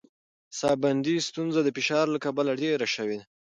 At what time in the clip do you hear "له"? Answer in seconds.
2.11-2.19